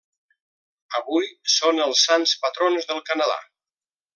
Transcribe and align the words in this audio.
Avui, 0.99 1.27
són 1.57 1.83
els 1.85 2.01
sants 2.09 2.35
patrons 2.47 2.91
del 2.93 3.07
Canadà. 3.11 3.41